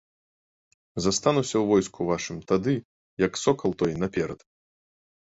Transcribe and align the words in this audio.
Застануся 1.05 1.53
ў 1.59 1.61
войску 1.71 2.07
вашым, 2.11 2.37
тады, 2.53 2.73
як 3.27 3.33
сокал 3.43 3.77
той, 3.83 3.93
наперад! 4.05 4.39